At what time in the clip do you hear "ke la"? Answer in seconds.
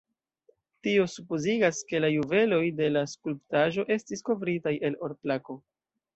1.91-2.09